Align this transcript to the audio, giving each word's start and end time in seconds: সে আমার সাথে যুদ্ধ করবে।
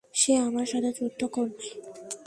সে 0.13 0.31
আমার 0.37 0.65
সাথে 0.65 0.89
যুদ্ধ 0.93 1.21
করবে। 1.25 1.67